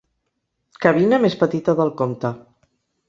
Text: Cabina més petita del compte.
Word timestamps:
Cabina 0.85 1.19
més 1.25 1.37
petita 1.43 1.77
del 1.81 1.93
compte. 2.01 2.33